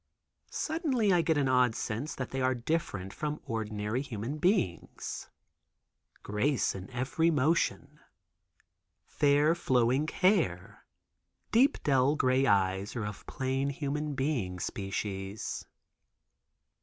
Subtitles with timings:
[0.49, 5.29] Suddenly I get an odd sense that they are different from ordinary human beings.
[6.23, 7.99] Grace in every motion.
[9.05, 10.85] Fair flowing hair;
[11.51, 15.67] deep dell gray eyes are of plain human being species.